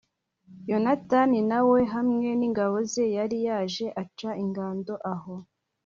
yonatani 0.69 1.39
na 1.49 1.59
we 1.69 1.79
hamwe 1.93 2.27
n'ingabo 2.39 2.77
ze, 2.91 3.05
yari 3.17 3.37
yaje 3.47 3.85
aca 4.01 4.29
ingando 4.43 4.93
aho 5.13 5.35